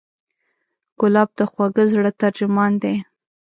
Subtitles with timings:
[0.99, 2.95] ګلاب د خوږه زړه ترجمان دی.